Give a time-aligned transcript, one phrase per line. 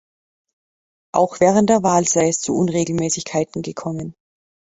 [1.13, 4.15] Auch während der Wahl sei es zu Unregelmäßigkeiten gekommen.